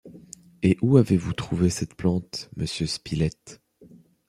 [0.63, 3.61] Et où avez-vous trouvé cette plante, monsieur Spilett?